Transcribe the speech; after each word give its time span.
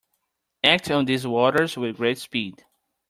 Act 0.63 0.89
on 0.89 1.05
these 1.05 1.27
orders 1.27 1.77
with 1.77 1.97
great 1.97 2.17
speed. 2.17 2.65